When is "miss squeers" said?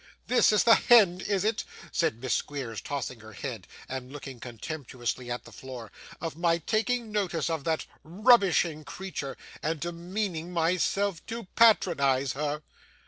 2.19-2.81